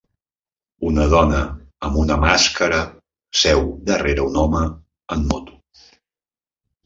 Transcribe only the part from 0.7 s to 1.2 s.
Una